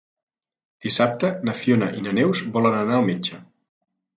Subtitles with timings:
[0.85, 3.43] Dissabte na Fiona i na Neus volen anar al metge.